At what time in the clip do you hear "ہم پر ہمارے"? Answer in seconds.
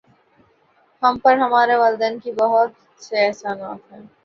1.03-1.75